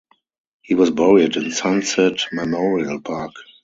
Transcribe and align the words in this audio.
He 0.63 0.73
was 0.73 0.89
buried 0.89 1.35
in 1.35 1.51
Sunset 1.51 2.23
Memorial 2.31 3.01
Park. 3.01 3.33